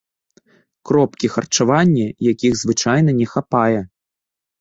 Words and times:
Кропкі 0.89 1.29
харчавання, 1.33 2.07
якіх 2.31 2.53
звычайна 2.61 3.11
не 3.19 3.27
хапае. 3.35 3.79